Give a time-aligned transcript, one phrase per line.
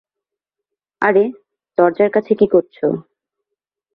[1.01, 1.23] আরে
[1.77, 2.87] দরজার কাছে কি করছো?